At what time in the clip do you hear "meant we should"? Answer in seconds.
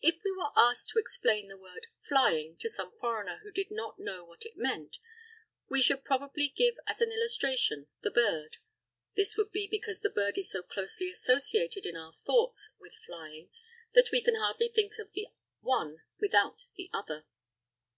4.56-6.06